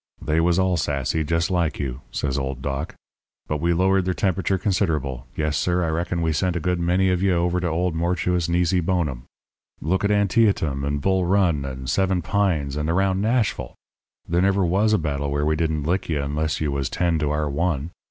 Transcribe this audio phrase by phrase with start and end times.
[0.19, 2.95] "'They was all sassy, just like you,' says old Doc,
[3.47, 5.27] 'but we lowered their temperature considerable.
[5.35, 8.49] Yes, sir, I reckon we sent a good many of ye over to old mortuis
[8.49, 9.25] nisi bonum.
[9.79, 13.75] Look at Antietam and Bull Run and Seven Pines and around Nashville!
[14.27, 17.29] There never was a battle where we didn't lick ye unless you was ten to
[17.29, 17.91] our one.